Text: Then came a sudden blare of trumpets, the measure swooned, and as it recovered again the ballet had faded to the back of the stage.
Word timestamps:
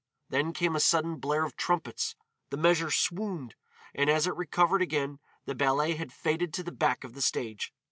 Then 0.29 0.51
came 0.51 0.75
a 0.75 0.79
sudden 0.79 1.17
blare 1.17 1.43
of 1.45 1.55
trumpets, 1.55 2.15
the 2.49 2.57
measure 2.57 2.89
swooned, 2.89 3.53
and 3.93 4.09
as 4.09 4.25
it 4.25 4.33
recovered 4.35 4.81
again 4.81 5.19
the 5.45 5.53
ballet 5.53 5.93
had 5.93 6.11
faded 6.11 6.55
to 6.55 6.63
the 6.63 6.71
back 6.71 7.03
of 7.03 7.13
the 7.13 7.21
stage. 7.21 7.71